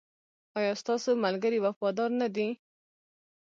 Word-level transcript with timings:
ایا 0.57 0.73
ستاسو 0.81 1.09
ملګري 1.25 1.59
وفادار 1.65 2.09
نه 2.21 2.27
دي؟ 2.35 2.47